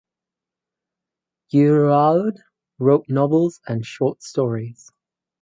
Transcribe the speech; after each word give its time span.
Girouard 1.51 2.39
wrote 2.79 3.07
novels 3.07 3.61
and 3.67 3.85
short 3.85 4.23
stories. 4.23 4.89